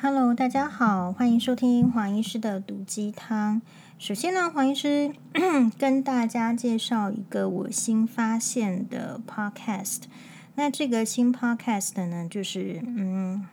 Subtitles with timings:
[0.00, 3.60] Hello，大家好，欢迎收听黄医师的毒鸡汤。
[3.98, 5.12] 首先呢，黄医师
[5.76, 10.02] 跟大家介绍一个我新发现的 Podcast。
[10.54, 13.44] 那这个新 Podcast 呢，就是嗯，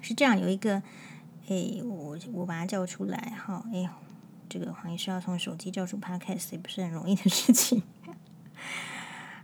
[0.00, 0.82] 是这样，有一个，
[1.48, 3.86] 诶，我我把它叫出来哈，哎，
[4.48, 7.82] 这个黄医师要从手机叫出 Podcast 也不是很容易的事情。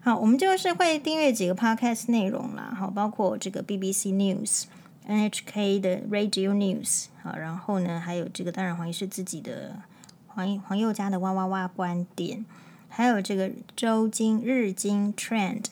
[0.00, 4.64] 好，我们就是会订阅几个 Podcast 内容啦，好，包括这个 BBC News。
[5.08, 9.82] NHK 的 Radio News 好，然后呢，还有这个，当然黄医师自己的
[10.26, 12.44] 黄黄宥嘉的哇哇哇观点，
[12.88, 15.66] 还有这个周经日经 Trend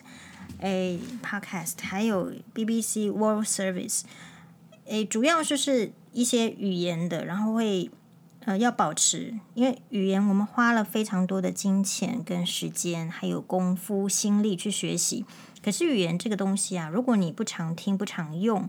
[0.60, 4.02] 诶 Podcast，还有 BBC World Service
[4.87, 7.91] 诶，主要就是一些语言的，然后会
[8.45, 15.24] 呃要保持，因为语言我们花了非常多的金钱跟时间，还有功夫心力去学习，
[15.60, 18.69] 可是语言这个东西啊，如果你不常听不常用。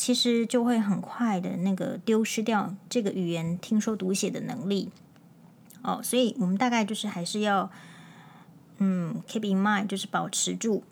[0.00, 4.88] 其实就会很快的那个丢失掉这个语言听说读写的能力
[5.82, 7.70] 哦，所以我们大概就是还是要
[8.78, 10.82] 嗯 keep in mind，就是保持住。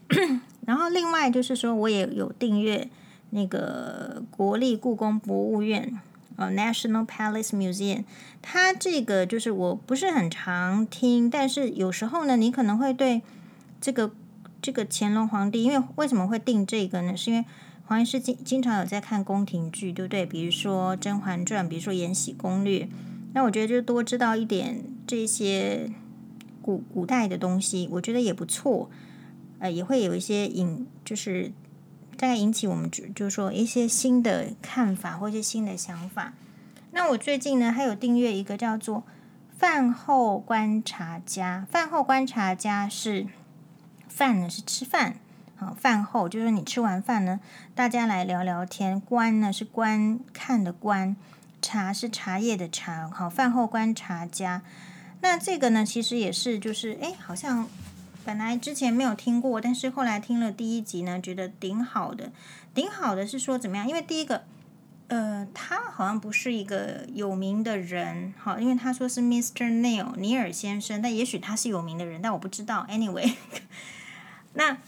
[0.66, 2.91] 然后另外就是说，我也有订阅
[3.30, 5.98] 那个国立故宫博物院
[6.36, 8.05] 呃 National Palace Museum，
[8.42, 13.22] 它这个就是我不是很常听，但是有时候呢，你可能会对
[13.80, 14.12] 这个
[14.61, 17.16] 这个乾隆皇帝，因为为什么会订这个呢？
[17.16, 17.46] 是因为
[17.89, 20.27] 黄医师经经常有在看宫廷剧，对不对？
[20.27, 22.80] 比如说《甄嬛传》，比如说《延禧攻略》。
[23.33, 25.91] 那我觉得就多知道一点这些
[26.61, 28.91] 古古代的东西，我觉得也不错。
[29.58, 31.50] 呃，也会有一些引，就是
[32.19, 36.34] 大概引起我们就就是说一些新的看法或一些新的想法。
[36.91, 39.05] 那我最近呢，还有订阅一个叫做
[39.56, 41.67] “饭后观察家”。
[41.73, 43.27] 饭后观察家是
[44.06, 45.17] 饭呢是吃饭。
[45.61, 47.41] 好，饭后就是你吃完饭呢，
[47.75, 49.01] 大家来聊聊天。
[49.01, 51.17] 观呢是观看的观，
[51.61, 53.11] 茶是茶叶的茶。
[53.11, 54.62] 好，饭后观察家。
[55.20, 57.67] 那这个呢，其实也是就是，哎，好像
[58.24, 62.30] 本来之前没有听过，但是后来听了第一集呢，觉得顶好的。
[62.73, 63.89] 顶好的是说怎么样？
[63.89, 64.45] 因为第一个，
[65.08, 69.64] 呃，他好像不是一个有名的人，好，因为他说是 Mr.
[69.64, 72.86] Neil 尼尔先生，但也许他是有名的人，但我不知道。
[72.89, 73.35] Anyway，
[74.55, 74.79] 那。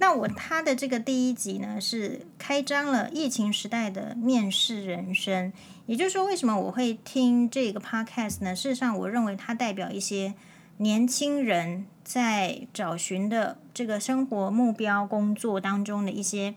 [0.00, 5.52] 那我他的这个第一集呢，是开张了疫情时代的面试人生，
[5.86, 8.54] 也就是说，为什么我会听这个 podcast 呢？
[8.54, 10.34] 事实上，我认为它代表一些
[10.76, 16.54] 年轻人在找寻的这个生活目标、工作当中的一些，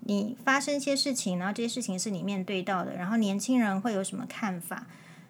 [0.00, 4.86] 你发生一些事情，然后这些事情是你面对到的，然后年轻人会有什么看法？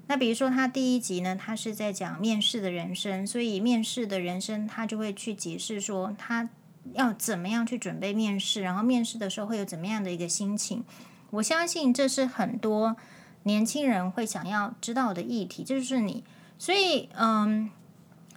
[0.06, 6.50] 那比如说，他第一集呢，他是在讲面试的人生，所以面试的人生，他就会去解释说他。
[6.92, 8.62] 要怎么样去准备面试？
[8.62, 10.84] 然后面试的时候会有怎么样的一个心情？
[11.30, 12.96] 我相信这是很多
[13.44, 15.64] 年轻人会想要知道的议题。
[15.64, 16.22] 就是你，
[16.58, 17.70] 所以嗯，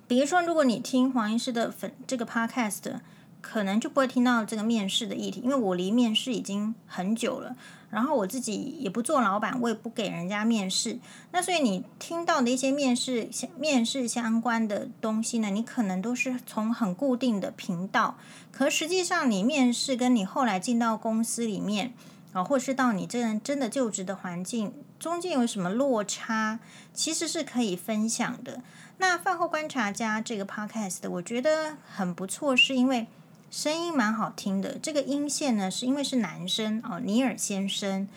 [0.07, 3.01] 比如说，如果你听黄医师的粉这个 podcast，
[3.41, 7.55] 可能就不会听到这个面试的议题，因为我离面试已经很久了。
[7.89, 10.99] 然后我自己也不做老板，我也不给人家面试。
[11.31, 18.17] 那所以你听到的一些面试面试相关的东西呢，你可能都是从很固定的频道。
[18.51, 21.93] 可实际上，你面试跟你后来进到公司里面
[22.33, 26.59] 啊，或是到你真真的就职的环境中间有什么落差，
[26.93, 28.61] 其实是可以分享的。
[28.97, 33.07] 那饭后观察家这个 podcast 我觉得很不错，是因为。
[33.49, 38.07] 声音蛮好听的，这个音线呢，是因为是男生哦，尼尔先生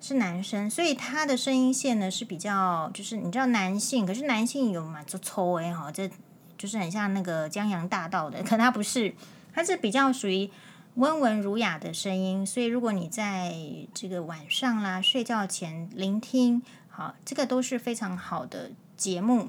[0.00, 6.10] 是男生，所以他的声音线呢是比较，就是你知道男性，可是男性有嘛就粗哎哈，这
[6.58, 9.14] 就是很像那个江洋大盗的，可他不是，
[9.54, 10.50] 他是比较属于
[10.96, 13.54] 温文儒雅的声音，所以如果你在
[13.94, 19.48] 这个晚上啦睡觉前聆听，好，这个都是非常好的节目，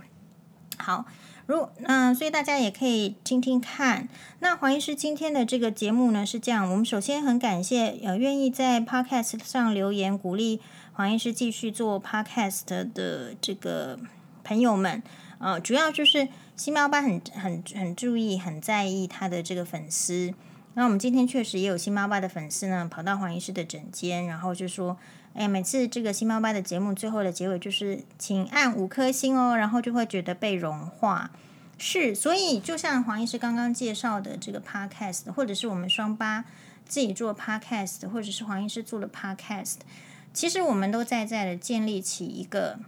[0.77, 1.05] 好。
[1.47, 4.09] 如嗯、所以大家也可以听听看。
[4.39, 10.59] 那黄医师今天的这个节目呢是这样，我们首先很感谢呃愿意在 Podcast 上留言鼓励
[10.93, 13.99] 黄医师继续做 Podcast 的这个
[14.43, 15.03] 朋友们，
[15.39, 20.33] 呃，主要就是新猫爸很很很注意很在意他的这个粉丝。
[20.75, 24.97] 那我们今天确实也有新猫爸的粉丝呢，跑到黄医师的诊间，然后就说。
[25.37, 31.29] 哎，每次这个新猫爸的节目最后的结尾就是请按五颗星哦，然后就会觉得被融化。
[31.77, 36.45] 是，所以就像黄医师刚刚介绍的这个 podcast，或者是我们双八
[36.85, 39.79] 自己做 podcast，或者是黄医师做的 podcast，
[40.33, 42.79] 其实我们都在在的建立起一个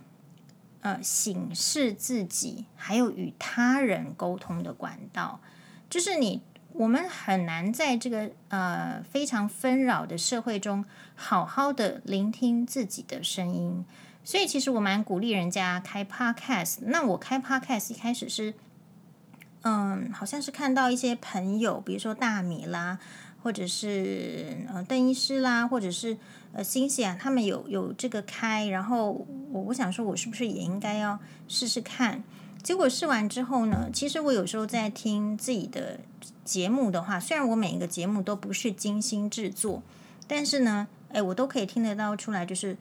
[0.79, 5.41] 呃省视自己，还有与他人沟通的管道，
[5.89, 6.41] 就是你
[6.77, 10.85] 我们很难在这个呃非常纷扰的社会中，
[11.15, 13.83] 好好的聆听自己的声音。
[14.23, 16.79] 所以，其实我蛮鼓励人家开 podcast。
[16.81, 18.53] 那我开 podcast 一开始是，
[19.61, 22.99] 嗯，好像是看到一些朋友，比如说大米啦，
[23.41, 26.17] 或者是呃邓医师啦，或者是
[26.53, 32.21] 呃星星啊，他们有有这个开，然后我我想说，我是不是也应该要试试看？
[32.67, 36.01] 结果试完之后呢，其实我有时候在听自己的
[36.43, 39.81] 节目的话，虽然我每一个节目都不是精心制作，
[40.27, 42.75] 但是呢，哎，我都可以听得到出来，就是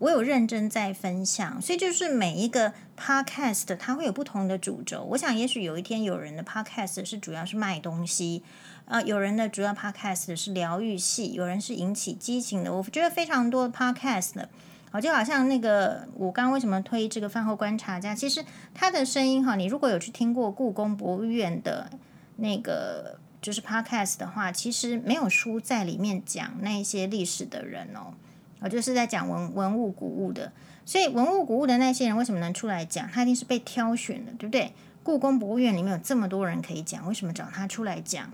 [0.00, 1.62] 我有认真在分享。
[1.62, 5.04] 所以就是每一个 podcast 它会有不同的主轴。
[5.10, 8.42] 我想，也许有一天有人的 podcast 是主要是卖东西，
[8.86, 12.74] 啊、呃，有人的主要 podcast 是疗愈系，有人是引起激情的。
[12.74, 14.46] 我觉得非常多的 podcast。
[14.92, 18.12] 好，就好像那个我刚刚为什么推这个饭后观察家？
[18.12, 18.44] 其实
[18.74, 21.88] 他的声音哈，你如果有去听过故宫博物院的
[22.36, 28.14] 那个就是 podcast 的话，其实没有书在里面讲那些历史的人哦，
[28.58, 30.50] 我就是在讲文文物古物的。
[30.84, 33.08] 所以文物古物的那些人为什么能出来讲？
[33.08, 34.72] 他一定是被挑选的，对不对？
[35.04, 38.32] 故宫博物院里面有这么多人可以讲，为什么找他出来讲？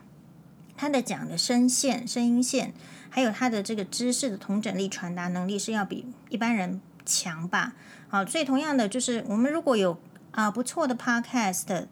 [0.75, 2.73] 他的讲的声线、声音线。
[3.11, 7.75] 还有他的这个知识的同整力、传达能力是要比一般人强吧？
[8.09, 9.99] 好，所以同样的，就是我们如果有
[10.33, 11.87] 啊、不错的 podcast，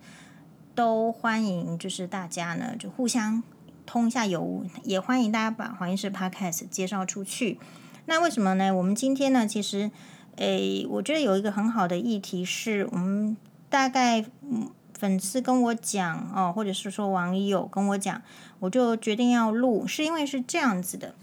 [0.75, 3.43] 都欢迎，就是大家呢就互相
[3.87, 7.59] 通一下有，也欢迎大家把黄医师 podcast 介绍出去。
[8.07, 8.75] 那为什么呢？
[8.75, 9.91] 我们今天呢，其实
[10.37, 13.37] 诶，我觉得有一个很好的议题是我们
[13.69, 14.71] 大概嗯。
[14.99, 18.23] 粉丝跟我讲哦，或者是说网友跟我讲，
[18.61, 21.14] 我就决定要录，是因为是这样子的。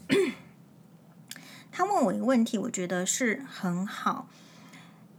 [1.71, 4.27] 他问我一个问题，我觉得是很好。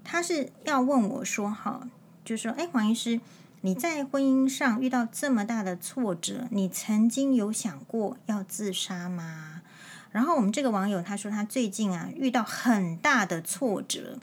[0.05, 1.89] 他是要问我说：“哈，
[2.25, 3.21] 就说，哎，黄医师，
[3.63, 9.63] 你在婚姻上遇到这么大的挫折，你曾经有想过要自杀吗？”
[10.13, 14.19] 然后我们这个网友他说，他最近啊遇到很大的挫折，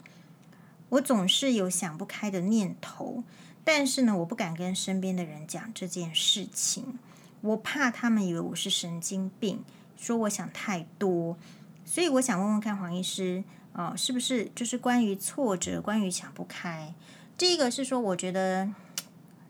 [0.90, 3.24] 我总是有想不开的念头。
[3.62, 6.98] 但是呢，我不敢跟身边的人讲这件事情，
[7.42, 9.62] 我怕他们以为我是神经病，
[9.96, 11.36] 说我想太多。
[11.84, 16.94] 所以我想问问看黄医师，哦，是不是就是关于挫折，关于想不开？
[17.36, 18.70] 这个是说，我觉得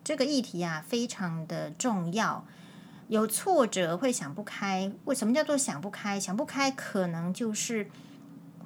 [0.02, 2.44] 这个议题啊非常的重要。
[3.08, 6.18] 有挫折会想不开，为什么叫做想不开？
[6.18, 7.88] 想不开可能就是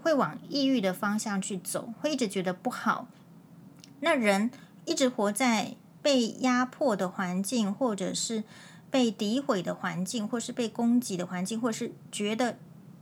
[0.02, 3.08] 会往抑郁的方向去走，会一直觉得不好。
[4.00, 4.50] 那人。
[4.84, 8.44] 一直活在被压迫的环境，或者是
[8.90, 12.58] 被诋毁的环境，或是被攻击的环境，或是觉得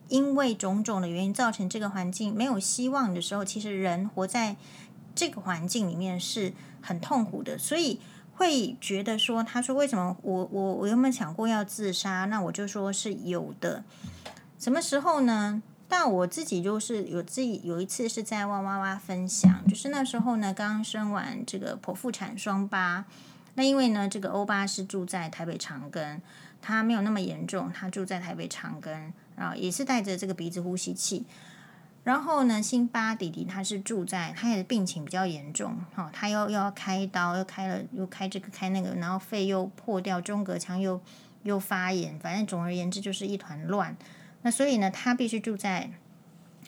[0.08, 4.56] 因为种种的原因造成这个环境没有希望的时候，其实人活在
[5.14, 8.00] 这个环境里面是很痛苦的，所以
[8.34, 12.24] 会觉得说，他说为什么我我我有没有想过要自杀？
[12.26, 13.84] 那我就说是有的，
[14.58, 15.62] 什么时候呢？
[15.94, 23.04] 但我自己就是有自己有一次是在哇哇哇分享，就是那时候呢，刚生完这个剖腹产双八，
[23.56, 26.18] 那因为呢，这个欧巴是住在台北长庚，
[26.62, 31.26] 他没有那么严重，他住在台北长庚，然后也是带着这个鼻子呼吸器，
[32.04, 40.98] 然后呢，辛巴弟弟他是住在，他也是病情比较严重，哈，他又又要开刀，又开了又开这个开那个，然后肺又破掉，中隔腔又
[41.42, 43.94] 又发炎，反正总而言之就是一团乱。
[44.42, 45.92] 那所以呢，他必须住在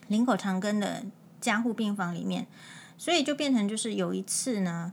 [0.07, 1.05] 林口长庚的
[1.41, 2.47] 加护病房里面，
[2.97, 4.93] 所以就变成就是有一次呢，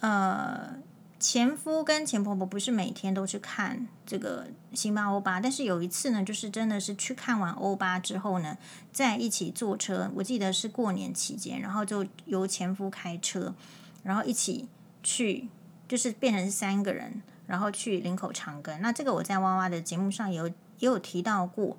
[0.00, 0.76] 呃，
[1.18, 8.56] 前夫跟前婆婆不是每天都去看这个辛巴欧巴，但是有一次呢，就是真的是去看完欧巴之后呢，
[8.92, 13.54] 在一起坐车，我记得是过年期间，然后就由前夫开车，
[14.02, 14.68] 然后一起
[15.02, 15.48] 去，
[15.86, 18.78] 就是变成三个人，然后去林口长庚。
[18.78, 21.76] 那这个我在娃娃的节目上有也有提到过。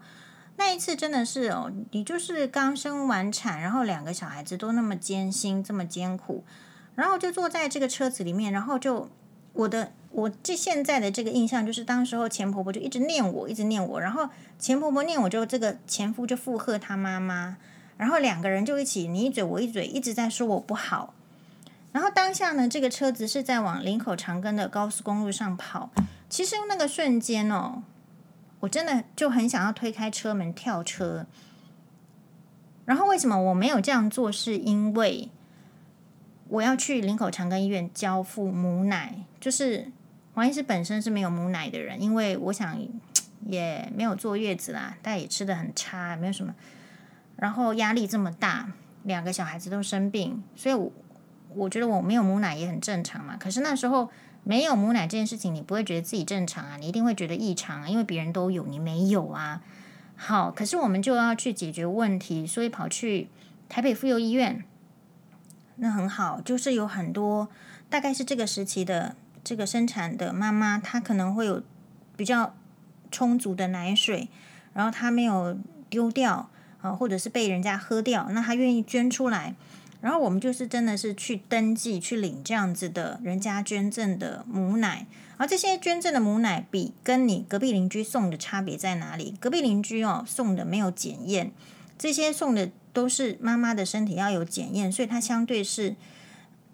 [0.55, 6.43] 那一次真的是哦，你就是刚生完产，然后两个小孩子都那么艰辛，这么艰苦，
[6.95, 9.09] 然后就坐在这个车子里面，然后就
[9.53, 14.29] 我的我这现在的这个印象就是，当时候前婆婆就一直念我，一直念我，然后
[14.59, 17.57] 前婆婆念我之后，这个前夫就附和他妈妈，
[17.97, 21.15] 然后两个人就一起你一嘴我一嘴，一直在说我不好。
[21.91, 25.89] 然后当下呢，这个车子是在往林口长庚的高速公路上跑，
[26.29, 27.81] 其实那个瞬间哦。
[28.63, 31.25] 我真的就很想要推开车门跳车，
[32.85, 34.31] 然后为什么我没有这样做？
[34.31, 35.29] 是因为
[36.47, 39.91] 我要去林口长庚医院交付母奶，就是
[40.33, 42.79] 黄医师本身是没有母奶的人，因为我想
[43.45, 46.55] 也没有坐月子啦，但也吃得很差，没有什么，
[47.35, 48.71] 然后压力这么大，
[49.03, 50.89] 两个小孩子都生病，所以我
[51.53, 53.35] 我觉得我没有母奶也很正常嘛。
[53.35, 54.09] 可是那时候
[54.43, 59.61] 没有母奶这件事情，你不会觉得自己正常啊，你一定会觉得异常啊，因为别人都有，你没有啊。
[60.15, 63.29] 好，可是我们就要去解决问题，所以跑去
[63.67, 64.63] 台北妇幼医院。
[65.77, 67.49] 那很好，就是有很多
[67.89, 71.63] 大概是这个时期的这个生产的妈妈，她可能会有
[72.15, 72.53] 比较
[73.11, 74.29] 充足的奶水，
[74.73, 75.57] 然后她没有
[75.89, 76.49] 丢掉
[76.81, 79.55] 啊，或者是被人家喝掉，那她愿意捐出来，
[80.03, 85.07] 然后我们就是真的是去登记去领这样子的人家捐赠的母奶，
[85.37, 89.35] 而这些捐赠的母奶比跟你隔壁邻居送的差别在哪里？
[89.39, 91.51] 隔壁邻居哦送的没有检验，
[91.97, 92.69] 这些送的。
[92.93, 95.95] 都是妈妈的身体要有检验，所以它相对是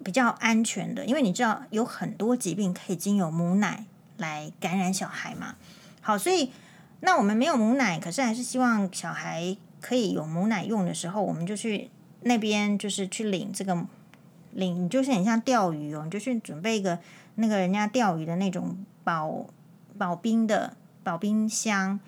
[0.04, 1.06] 比较安全的。
[1.06, 3.86] 因为你知道有很多疾病可以经由母奶
[4.18, 5.56] 来感染小孩嘛。
[6.02, 6.52] 好，所以
[7.00, 11.88] 那我们没有母奶，可是还是希望小孩可以有母奶用的时候，我们就去
[12.22, 13.86] 那边就是去领这个
[14.52, 16.98] 领，就是很像钓鱼哦，你就去准备一个
[17.36, 19.46] 那个人家钓鱼的那种保
[19.96, 22.00] 保冰的保冰箱。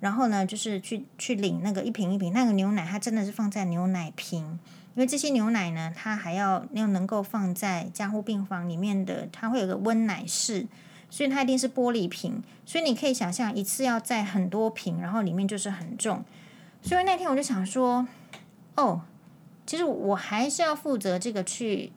[0.00, 4.44] 然后呢，就是去去领那个一瓶一瓶那个牛奶，它真的是放在牛奶瓶，
[4.94, 10.68] 因为这些牛奶呢，它还要要能够放在加护病房里面的，它会有个温奶室，
[11.10, 16.24] 所以它一定是玻璃瓶，所以你可以想象一次要载很多瓶，然后里面就是很重，
[16.80, 18.06] 所以那天我就想说，
[18.76, 19.00] 哦，
[19.68, 21.92] 其实我还是要负责这个去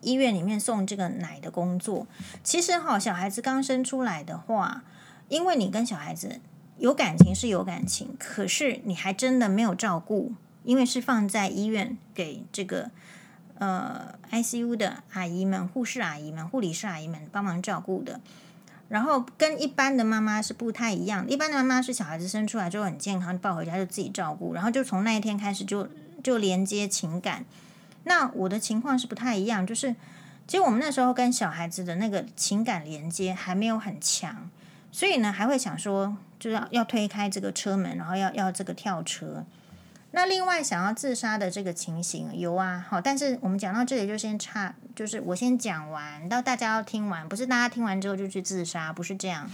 [0.00, 2.06] 医院里面送这个奶的工作。
[2.42, 4.84] 其实哈，小孩子刚生出来的话，
[5.28, 6.40] 因为你跟小孩子。
[6.80, 10.32] 有感情是有感情，可是你还真的没有照顾，
[10.62, 12.92] 因为是放在医院给这个
[13.58, 18.20] 呃 ICU 的阿姨们、护士阿姨们、护理师阿姨们帮忙照顾的。
[18.88, 25.88] 然后跟一般的妈妈是不太一样，一般的妈妈是小孩子生出来之后很健康，抱回家就自己照顾，然后就从那一天开始就
[26.22, 27.44] 就连接情感。
[28.04, 29.94] 那我的情况是不太一样，就是
[30.46, 34.50] 其实我们那时候跟小孩子的那个情感连接还没有很强，
[34.92, 36.16] 所以呢还会想说。
[36.40, 39.44] 就要要推开这个车门，然后要要这个跳车。
[40.12, 49.50] 那另外想要自杀的这个情形有啊，好，但是我们讲到这里就先差，就是我先讲完，到大家要听完，不是大家听完之后就去自杀，不是这样。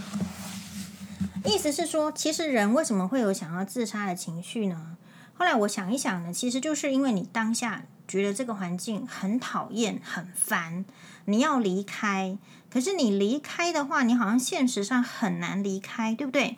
[1.46, 4.98] 意思是说，其实人为什么会有想要自杀的情绪呢？
[5.34, 10.84] 后来我想一想呢，其实就是因为你当下觉得这个环境很讨厌、很烦，
[11.26, 12.38] 你要离开。
[12.70, 16.56] 可是你离开的话，你好像现实上很难离开，对不对？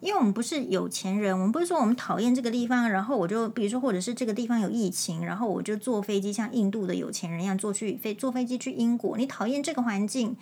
[0.00, 9.18] 因为我们不是有钱人，我们不是说我们讨厌这个地方，然后我就比如说，或者是这个地方有疫情，然后我就坐飞机像印度的有钱人一样坐去飞坐飞机去英国。
[9.18, 10.34] 你讨厌这个环境，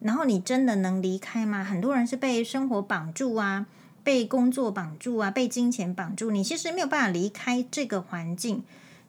[0.00, 1.64] 然后你真的能离开吗？
[1.64, 3.64] 很多人是被生活绑住啊，
[4.08, 8.62] 被工作绑住啊，被金钱绑住，你其实没有办法离开这个环境。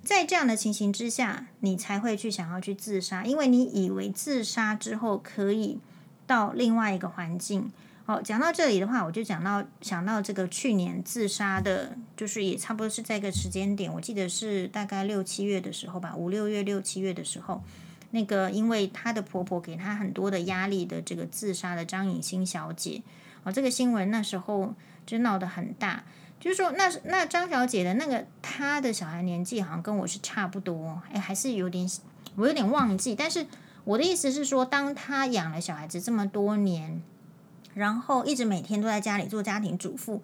[0.04, 5.80] 在这样的情形之下，你才会去想要去自杀，因为你以为自杀之后可以
[6.28, 7.72] 到另外一个环境。
[8.06, 17.64] 好，讲到这里的话，我就讲到想到这个去年自杀的，就是也差不多是在一个时间点，我记得是大概六七月的时候吧，五六月六七月的时候，
[18.12, 23.02] 那个因为她的婆婆给她很多的压力的这个自杀的张颖欣小姐，
[23.44, 24.74] 哦，这个新闻那时候
[25.10, 26.04] 就闹得很大，
[26.40, 31.90] 就是说那那张小姐的那个她的小孩年纪好像跟我是差不多，哎，还是有点
[32.36, 33.46] 我有点忘记，但是
[33.84, 37.02] 我的意思是说，当她养了小孩子这么多年。
[37.76, 40.22] 然后一直每天都在家里做家庭主妇，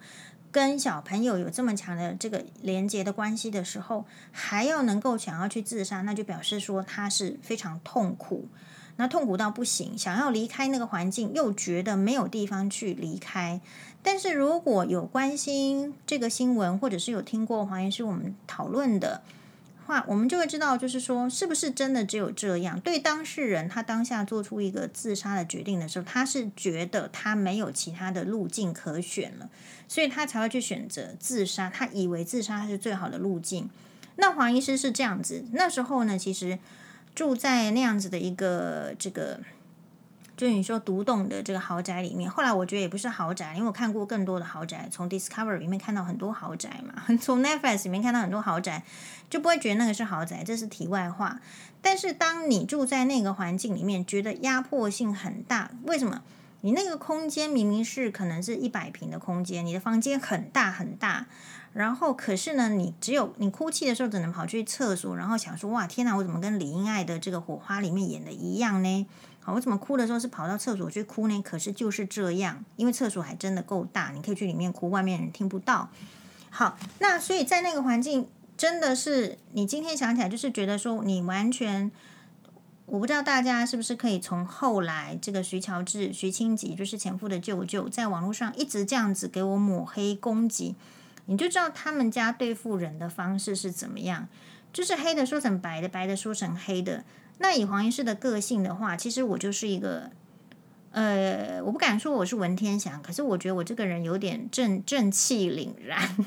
[0.50, 8.48] 跟小朋友有这么强的这个连接的关系的时候，还要能够想要去自杀，那就表示说他是非常痛苦，
[8.96, 13.60] 那痛苦到不行，想要离开那个环境，又觉得没有地方去离开。
[14.02, 19.22] 但是如果有关心这个新闻，或者是有听过黄医师我们讨论的。
[19.86, 22.80] 话我们就会知道，就是说，是不是真的只有这样？
[22.80, 29.48] 对当事人，他当下做出一个自杀的决定的时候，他是觉得他没有其他的路径可选了，
[29.86, 31.70] 所以他才会去选择自杀。
[31.72, 33.70] 他以为自杀是最好的路径。
[34.16, 36.58] 那黄医师是这样子，那时候呢，其实
[37.16, 39.40] 住在那样子的一个这个。
[40.36, 48.82] 就你说独栋的这个豪宅里面，后来我觉得也不是豪宅，因为我看过更多的豪宅，从 Discover 里面看到很多豪宅嘛， 从 Netflix 里面看到很多豪宅，
[49.30, 51.40] 就不会觉得那个是豪宅，这是题外话。
[51.80, 56.20] 但是当你住在那个环境里面，觉得压迫性很大，为什么？
[56.66, 61.26] 你那个空间明明是可能是一百平的空间，你的房间很大很大，
[61.72, 69.06] 然后可是呢，你只有你哭泣的时候只能跑去厕所，然后想说哇，天哪，我怎么跟李英爱的这个火花里面演的一样呢？
[69.38, 71.40] 好我怎么哭的时候是跑到厕所去哭呢？
[71.40, 75.88] 可是就是这样，因为厕所还真的够大，你可以去里面哭，外面人听不到。
[76.50, 81.92] 好，那所以在那个环境，真的是你今天想起来，就是觉得说你完全
[82.86, 90.76] 我不知道大家是不是可以从后来这个徐乔治、徐清吉，就是前夫的舅舅，在网络上一直这样子给我抹黑攻击，
[91.26, 94.28] 你就知道他们家对付人的方式是怎么样，
[94.72, 97.04] 就是黑的说成白的，白的说成黑的。
[97.38, 100.12] 那以黄医师的个性的话，其实我就是一个，
[100.92, 106.24] 呃，我不敢说我是文天祥，可是我觉得我这个人有点正正气凛然。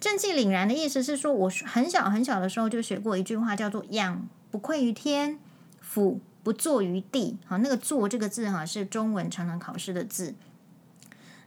[0.00, 5.38] 正气凛然的意思是说，我很小很小的时候就学过一句话，叫做“仰不愧于天”。
[5.86, 10.34] 俯不怍于地，好，那个“怍”这个字哈是中文常常考试的字。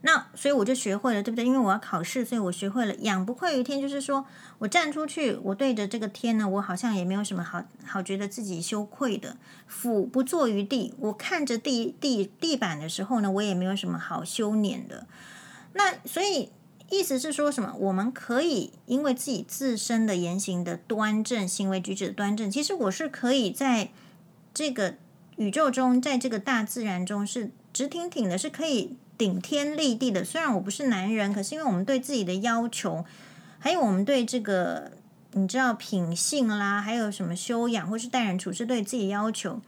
[0.01, 1.43] 那所以我就学会了，对不对？
[1.43, 4.25] 因为我要考试，所以我学会了“仰不愧于天”，就是说
[4.59, 9.37] 我站出去，我对着这个天呢，我好像也没有什么好好觉得自己羞愧的。
[9.65, 15.07] 俯不怍于地，我看着地地地板的时候呢，我也没有什么好羞赧的。
[15.73, 16.51] 那所以
[16.89, 17.75] 意思是说什么？
[17.77, 23.89] 我们可以因为自己自身的言行的端正，行为举止的端正，其实我是可以在。
[24.57, 24.95] 这个
[25.35, 30.23] 宇宙中，在这个大自然中是直挺挺的，是可以顶天立地的。
[30.23, 33.05] 虽然我不是男人，可是因为我们对自己的要求，
[33.59, 34.93] 还有我们对这个
[35.33, 39.61] 你知道品性啦，还有什么修养，或是待人处事对自己要求，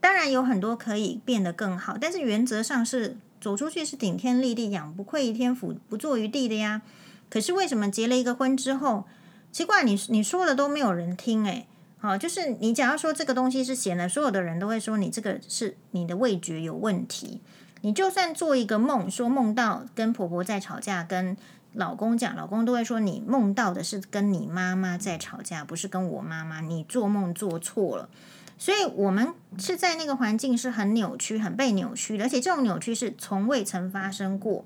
[0.00, 1.98] 当然有很多可以变得更好。
[2.00, 6.80] 但是原则上是走出去是顶天立地，仰不愧于天，俯不怍于地的呀。
[7.28, 9.04] 可是为什么结了一个婚之后，
[9.52, 11.66] 奇怪，你你说的都没有人听诶。
[12.00, 17.42] 好，就是你假如说这个东西是咸的，所有的人都会说你这个是你的味觉有问题。
[17.82, 21.36] 你就算做一个梦，说梦到跟婆婆在吵架，跟
[21.74, 26.60] 老公讲，老公都会说你梦到的是跟你妈妈在吵架，不是跟我妈妈。
[26.60, 28.08] 你做梦做错了，
[28.56, 34.64] 所以我们是在那个环境是很扭曲、很被扭曲，而且这种扭曲是从未曾发生过。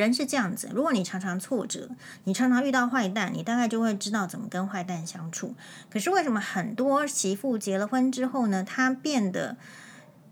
[0.00, 1.88] 人是这样子，如果你常常挫折，
[2.24, 5.54] 你常常遇到坏蛋，你大概就会知道怎么跟坏蛋相处。
[5.88, 9.56] 可是为什么很多媳妇结了婚之后呢，她变得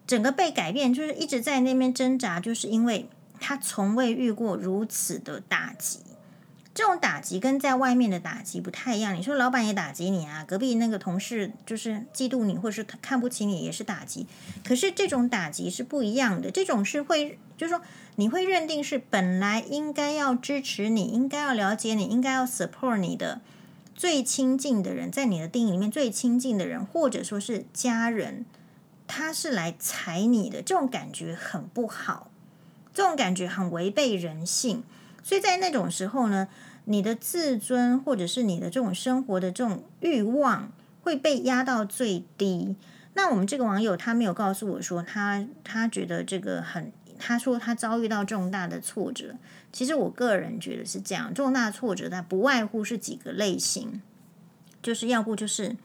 [0.06, 3.08] 整个被改变，就是一直在那边挣扎，就是因为
[3.38, 6.00] 她从未遇过如此的打击。
[6.78, 9.16] 这种打击跟在外面的打击不太一样。
[9.16, 14.28] 你说老板也打击你啊，隔壁那个同事就是嫉妒你，或者是看不起你，也是打击。
[14.64, 17.82] 可是这种打击是不一样的，这种是会，就是说
[18.14, 23.40] 你会认定是本来应该要支持你，应该要了解你，应该要 support 你的
[23.96, 28.46] 最亲近的人，在你的定义里面最亲近的人，或者说是家人，
[29.08, 32.30] 他是来踩你的，这种感觉很不好，
[32.94, 34.84] 这种感觉很违背人性。
[35.20, 36.48] 所以在那种时候呢，
[36.90, 40.72] 你的自尊或者是你的这种生活的这种欲望
[41.02, 42.74] 会被压到最低。
[43.12, 49.34] 那我们这个网友他没有告诉我说他他觉得这个很，他说他遭遇到重大的挫折。
[49.70, 54.00] 其实我个人觉得是这样，重大挫折它不外乎是几个类型，
[54.82, 55.76] 就是要不就是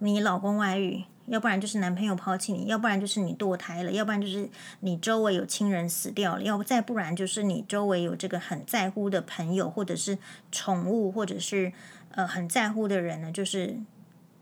[0.00, 1.04] 你老公外遇。
[1.28, 4.48] 要不然就是男朋友抛弃你，要不然就是你堕胎了，要不然就是
[4.80, 10.18] 你周围有亲人死掉了，要不再不然就是你周围有这个很在乎的朋友，或者是
[10.52, 11.72] 宠物，或者是
[12.12, 13.76] 呃很在乎的人呢，就是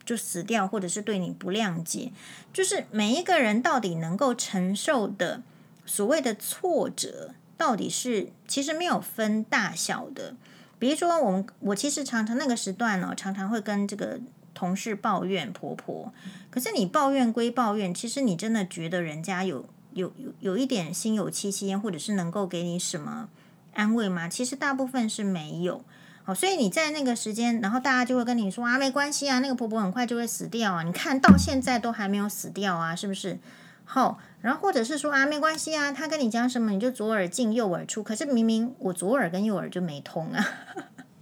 [0.05, 2.13] 就死掉，或者是对你不谅解。
[2.53, 5.43] 就是每一个人到底能够承受的
[5.87, 10.35] 所谓的挫折，到底是其实没有分大小的。
[10.79, 14.21] 比如说，我们我其实常常那个时段呢，常常会跟这个。
[14.65, 16.11] 同事抱怨婆婆，
[16.51, 23.29] 可是你抱怨归抱怨，其实你真的觉得人家有有有有一点心有戚戚，或者是能够给你什么
[23.75, 24.27] 安慰吗？
[24.27, 25.85] 其实大部分是没有。
[26.23, 33.39] 好，所以你在那个时间，然后大家就会跟你说啊，没关系啊，那个婆婆很快就会死掉啊，你看到现在都还没有死掉啊，是不是？
[33.85, 40.43] 好，然后或者是说啊，没关系啊，他跟你讲什么你就左耳进右耳出，可是明明我左耳跟右耳就没通啊。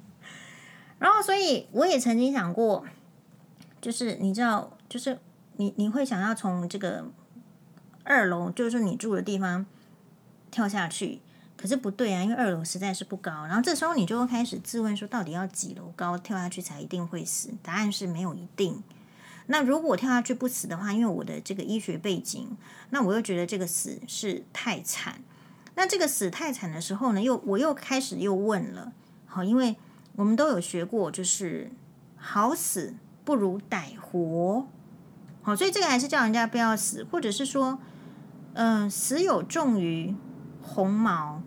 [1.01, 2.87] 然后，所以我也曾经想过。
[3.83, 5.19] 就是你知道，就是
[5.57, 7.05] 你你会想要从这个
[8.05, 9.67] 二楼，就是你住的地方
[10.53, 11.21] 跳下去，
[11.57, 13.45] 可是不对啊，因为二楼实在是不高。
[13.47, 17.51] 然后这时候你就会开始自问说，到底要几楼高跳下去才一定会死？
[17.61, 18.83] 答案是没有一定。
[19.47, 22.57] 那如果跳下去不死的话，因为我的这个医学背景，
[22.91, 25.21] 那我又觉得这个死是太惨。
[25.75, 28.93] 那这个死太惨的时候呢，又我又开始又问了，
[29.27, 29.75] 好，因为
[30.15, 31.73] 我们都有学过，就是
[32.17, 32.95] 好死。
[33.25, 34.67] 不如歹活，
[35.43, 37.79] 好，所以这个还是叫人家不要死，或者是说，
[38.55, 40.15] 嗯、死有重于
[40.61, 41.41] 鸿毛，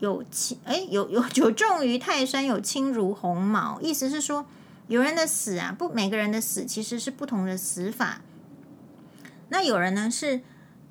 [0.00, 3.80] 有轻哎，有有有重于泰山，有轻如鸿毛。
[3.80, 4.46] 意思是说，
[4.88, 8.20] 有人的死啊，不，每个人的死其实是不同的死法。
[9.50, 10.40] 那有人呢，是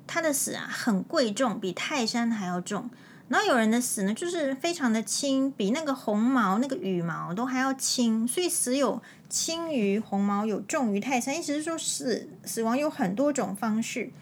[0.06, 2.88] 他的死啊很贵重，比泰山还要重。
[3.34, 11.36] 然后有人的死呢，就是非常的轻，比那个红毛、那个羽毛都还要轻，所以死有轻于红毛，有重于泰山。
[11.36, 14.12] 意思是说死死亡有很多种方式，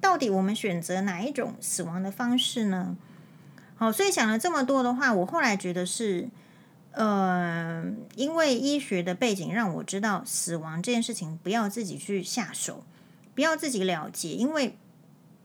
[0.00, 2.96] 到底我们选择哪一种死亡的方式呢？
[3.76, 6.30] 好，所以想了这么多的话，我后来觉得是，
[6.92, 7.84] 呃，
[8.16, 12.82] 因为医学的背景让我知道死亡这件事情不要自己去下手，
[13.34, 14.74] 不要自己了结，因为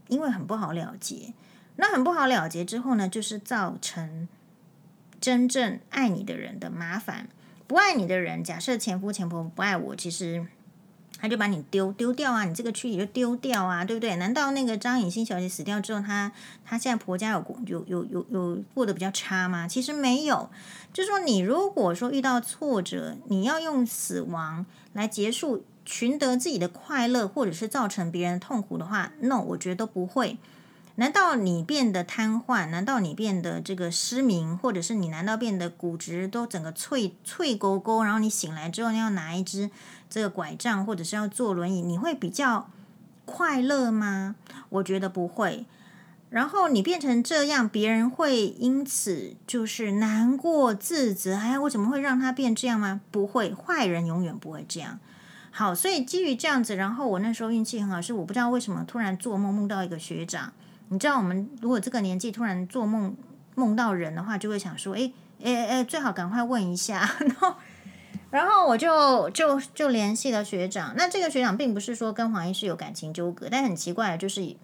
[0.08, 1.34] 因为很不好了结。
[1.82, 4.28] 那很不好了结之后呢，就是造成
[5.22, 7.30] 真正爱你的人的麻烦。
[7.68, 10.46] 不爱你的人，假设前夫前婆不爱我，其实
[11.20, 14.16] 他就把你丢丢掉啊，你这个躯体就丢掉啊，对不对？
[14.18, 16.32] 难道那个张颖欣小姐死掉之后，她
[16.66, 19.68] 她现在婆家有有有有有过得比较差吗？
[19.68, 20.50] 其实没有。
[20.92, 30.38] 就说，你如果说遇到挫折，你要用死亡来结束，寻得自己的快乐，或者是造成别人痛苦的话，no，我觉得都不会。
[31.00, 32.70] 难道你变得瘫痪？
[32.70, 34.58] 难道你变得这个失明？
[34.58, 38.04] 或者是你难道变得骨质都整个脆脆勾勾？
[38.04, 39.72] 然后你醒来之后，你要拿一支
[40.10, 42.70] 这个拐杖，或者是要坐轮椅，你会比较
[43.24, 44.36] 快乐吗？
[44.68, 45.66] 我觉得不会。
[46.30, 51.38] 然后你变成这样，别人会因此就是难过自责。
[51.38, 53.00] 哎，我怎么会让他变这样吗？
[53.10, 55.00] 不会，坏人永远不会这样。
[55.50, 60.52] 好，所以基于这样子，然后我那时候运气很好，是我不知道为什么突然做梦梦到一个学长。
[60.92, 63.16] 你知道，我们如果这个年纪突然做梦
[63.56, 65.12] 梦到人的话，就会想说：哎
[65.44, 67.10] 哎哎，最好赶快问一下。
[67.22, 67.56] 然后，
[68.32, 70.96] 然后我就就就联系了学长。
[70.98, 74.56] 那这个学长并不是说跟黄医师有感情纠葛，但很奇怪就是，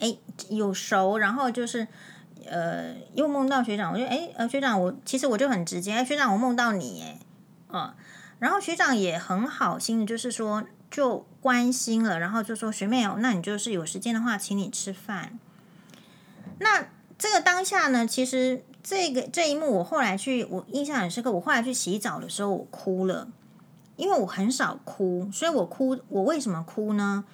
[0.00, 0.16] 哎，
[0.48, 1.86] 有熟，然后就是
[2.44, 3.92] 呃，又梦到学长。
[3.92, 7.18] 我就哎呃，学长，我其实我就很直接，哎，学长，我梦到你，哎，
[7.72, 7.94] 嗯，
[8.40, 10.64] 然后学长也很好心，就是说。
[10.90, 15.38] 就关心了，然后就说学妹，那你就是有时间的话，请你吃饭。
[16.60, 21.30] 那这个当下呢，其实这个这一幕，我后来去，我印象很深刻。
[21.30, 23.28] 我后来去洗澡的时候，我哭了，
[23.96, 25.98] 因为我很少哭，所以我哭。
[26.08, 27.24] 我为什么哭呢？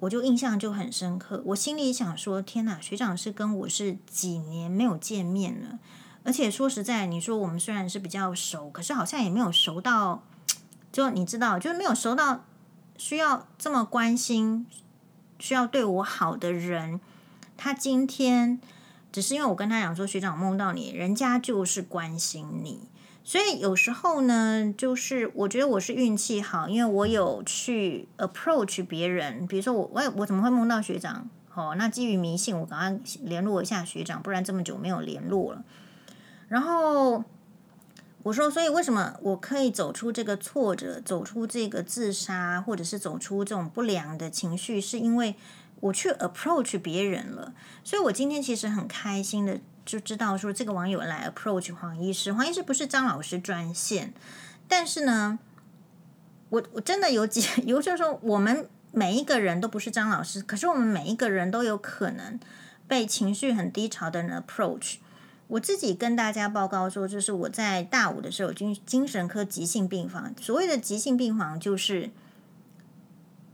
[0.00, 1.42] 我就印象就很深刻。
[1.46, 5.78] 我心里想说：天哪，学长是跟我是几年没有见面了，
[6.24, 10.24] 而且说实在，你说我们虽然是比较熟，可是好像也没有熟到，
[10.90, 12.44] 就你知道，就是没有熟到。
[13.04, 14.64] 需要这么关心，
[15.36, 17.00] 需要对我好的人，
[17.56, 18.60] 他今天
[19.10, 22.86] 只是因为我跟他讲说，学长，梦到你，人家就是关心你。
[23.24, 31.28] 所以有时候呢，就是我觉得我是运气好，因为我有去 approach 别人，比如说我我我怎么会梦到学长？
[31.54, 35.64] 哦，那基于迷信，我赶快联络一下学长，不然这么久没有联络了。
[36.46, 37.24] 然后。
[38.24, 45.34] 我说，所以为什么我可以走出这个挫折，走出这个自杀，或者是走出这种不良的情绪，是因为
[45.80, 47.52] 我去 approach 别人了。
[47.82, 54.14] 所以我今天其实很开心的就知道说，这个网友来 approach 黄医师，黄医师不是张老师专线，
[54.68, 55.40] 但是呢，
[56.50, 62.38] 我我真的有几， 有就是说，我们每一个人都不是张老师，可是我们每一个人都有可能
[62.86, 64.98] 被情绪很低潮的人 approach。
[65.52, 70.34] 我自己跟大家报告说，就是我在大五的时候，精精神科急性病房。
[70.40, 72.08] 所谓的急性病房，就是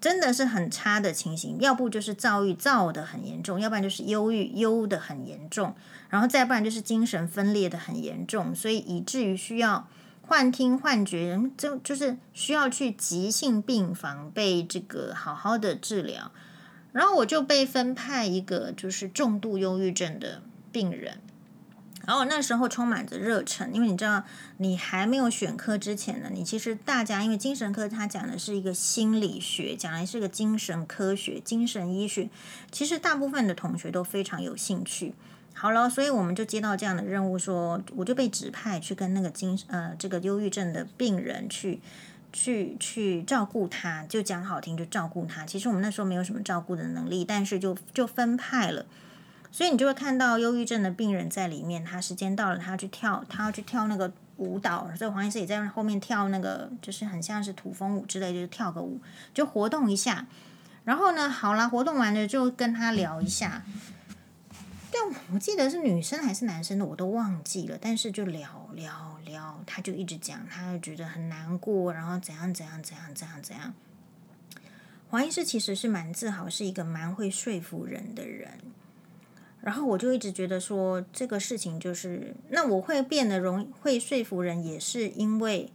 [0.00, 5.74] 真的是很差的情形，要不就是躁郁躁得很严重，要不然就是忧郁忧得很严重，
[6.08, 9.88] 然后再不然就是精神分裂得很严重，所以以至于需要
[10.22, 16.30] 幻听幻觉，就就是需要去急性病房被这个好好的治疗。
[16.92, 21.18] 然后我就被分派一个就是重度忧郁症的病人。
[22.08, 24.24] 然后那时候充满着热忱，因为你知道，
[24.56, 32.30] 你还没有选科之前呢，你其实大家因为精神科它讲的是一个心理学，讲的是一个精神科学、精神医学，
[32.72, 35.12] 其实大部分的同学都非常有兴趣。
[35.52, 41.78] 好了，所以我们就接到这样的任务说，我就被指派去跟那个精呃这个忧郁症的病人去
[42.32, 45.44] 去去照顾他，就讲好听就照顾他。
[45.44, 48.86] 其实我们那时候没有什么照顾的能力，但是就就分派了。
[49.50, 54.90] 所以你就会看到忧郁症的病人在里面，他时间到了，他要去跳，他要去跳那个舞蹈。
[54.96, 59.00] 所以黄医师也在后面跳那个，就是很像是土风舞之类，就是跳个舞，
[59.32, 60.26] 就活动一下。
[60.84, 63.62] 然后呢，好啦，活动完了就跟他聊一下。
[64.90, 67.76] 但我记得是女生还是男生的，我都忘记了。
[67.80, 73.74] 但是就聊聊聊，他就一直讲，他就觉得很难过，然后怎样怎样怎样怎样怎样。
[75.10, 78.58] 黄医师其实是蛮自豪，是一个蛮会说服人的人。
[79.60, 85.70] 然后我就一直觉得说，这个事情就是，那我会变得容易会说服人，也是因为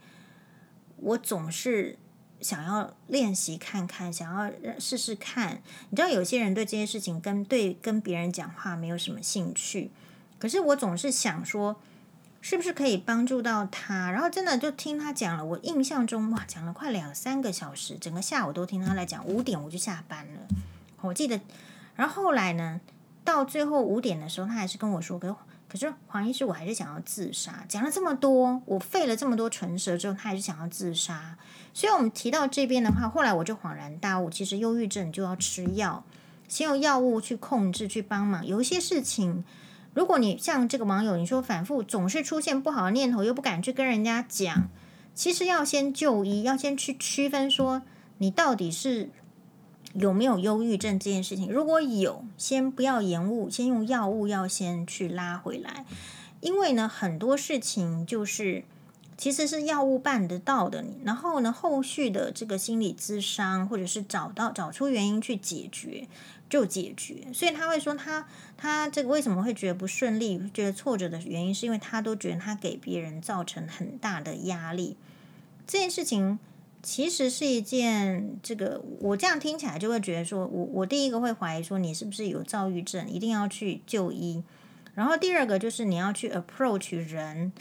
[0.98, 1.98] 我总是
[2.40, 5.62] 想要练习看看，想要试试看。
[5.90, 9.92] 你知道，有些人对这些事情跟对跟别人讲话没有什么兴趣，
[10.40, 11.76] 可是我总是想说，
[12.40, 14.10] 是不是可以帮助到他？
[14.12, 19.26] 然后真的就听他讲了，我印象中哇，讲了快两三个小时，整个下午都听他来讲。
[19.26, 20.48] 五点我就下班了，
[21.02, 21.40] 我记得。
[21.96, 22.82] 然后后来呢，
[23.24, 25.36] 到最后五点的时候，他还是跟我说：“可
[25.68, 31.38] 可是黄医师，我还是想要自杀。”讲了这么多，我费了这么多唇舌之后，他还是想要自杀。
[31.74, 36.04] 所以，我们提到这边的话，后来我就恍然大悟，其实忧郁症就要吃药，
[36.48, 38.46] 先用药物去控制，去帮忙。
[38.46, 39.44] 有一些事情，
[39.96, 44.70] 如果你像这个网友，你说反复总是出现不好的念头，又不敢去跟人家讲，
[45.16, 47.82] 其实要先就医，要先去区分说
[48.20, 49.10] 你到底是
[49.94, 51.52] 有没有忧郁症这件事情。
[51.52, 55.86] 如果有，先不要延误，先用药物要先去拉回来，
[56.42, 58.64] 因为呢，很多事情就是。
[59.16, 66.08] 其实是药物办得到的，然后呢，后续的这个心理咨商，或者是找到找出原因去解决，
[66.50, 67.28] 就解决。
[67.32, 68.28] 所以他会说他
[68.58, 74.98] 他这个为什么会觉得不顺利，觉得挫折的原因，是因为他都觉得他给别人造成很大的压力。
[75.68, 76.40] 这件事情
[76.84, 84.44] 其实是一件这个，我这样听起来就会觉得说，我我第一个会怀疑说你是不是有躁郁症，一定要去就医。
[84.94, 87.54] 然后第二个就是你要去 approach 人。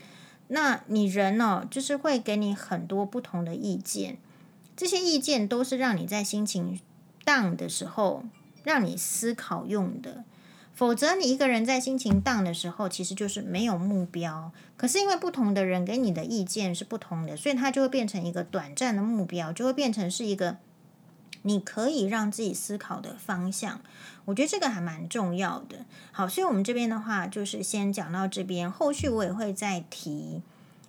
[0.49, 4.19] 那你人呢、哦，就是会给你很多不同的意见，
[4.77, 6.79] 这些意见都是让你在心情
[7.25, 8.25] down 的时候，
[8.65, 10.25] 让你思考用的。
[10.75, 14.53] 否则，你一个人在心情 down 的时候，其实就是没有目标。
[14.77, 20.57] 可是因为不同的人给你的意见是不同的，所以它就会变成一个短暂的目标，就会变成是一个。
[21.45, 23.81] 你可以让自己思考的方向，
[24.27, 25.85] 我觉得这个还蛮重要的。
[26.13, 30.41] 好，所以我们这边的话就是先讲到这边，后续我也会再提。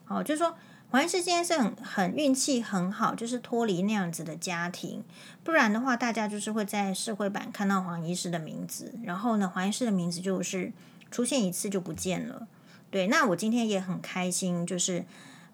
[0.06, 0.56] 好，就是说
[0.94, 5.04] 黄医师今天是很很运气很好，就是脱离那样子的家庭，
[5.44, 10.72] 不然的话大家就是会在社会版看到黄医师的名字，然后呢，黄医师的名字就是
[11.10, 12.48] 出现一次就不见了。
[12.92, 15.04] 对，那我今天也很开心，就是。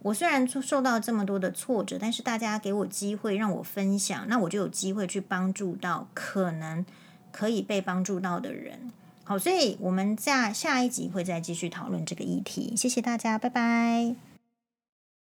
[0.02, 6.86] 我虽然受到这么多的挫折，但是大家给我机会让我分享，那我就有机会去帮助到可能
[7.34, 8.92] 可以被帮助到的人。
[9.26, 12.74] 好，所以我们在下一集会再继续讨论这个议题。
[12.78, 14.29] 谢谢大家，拜拜。